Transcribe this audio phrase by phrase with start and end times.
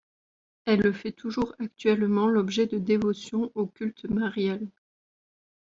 [0.65, 4.67] Elle fait toujours actuellement l'objet de dévotions au culte marial.